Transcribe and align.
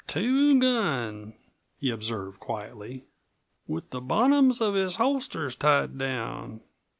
"Two 0.07 0.59
gun," 0.59 1.35
he 1.77 1.91
observed 1.91 2.39
quietly; 2.39 3.05
"with 3.67 3.91
the 3.91 4.01
bottoms 4.01 4.59
of 4.59 4.73
his 4.73 4.95
holsters 4.95 5.53
tied 5.55 5.95
down. 5.95 6.61